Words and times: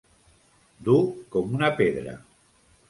Dur 0.89 1.03
com 1.37 1.55
una 1.61 1.71
pedra. 1.83 2.21